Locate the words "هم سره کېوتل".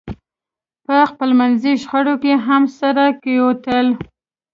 2.47-3.87